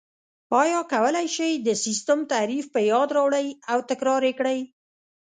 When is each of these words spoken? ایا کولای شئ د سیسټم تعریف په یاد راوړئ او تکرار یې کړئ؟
ایا 0.61 0.79
کولای 0.93 1.27
شئ 1.35 1.53
د 1.67 1.69
سیسټم 1.85 2.19
تعریف 2.31 2.65
په 2.73 2.79
یاد 2.91 3.09
راوړئ 3.17 3.47
او 3.71 3.77
تکرار 3.89 4.21
یې 4.29 4.33
کړئ؟ 4.39 4.59